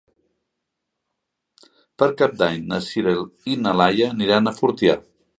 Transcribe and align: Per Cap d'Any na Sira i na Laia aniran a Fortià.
Per 2.03 2.07
Cap 2.21 2.33
d'Any 2.39 2.57
na 2.71 2.79
Sira 2.85 3.13
i 3.53 3.57
na 3.65 3.75
Laia 3.81 4.07
aniran 4.15 4.53
a 4.53 4.55
Fortià. 4.63 4.97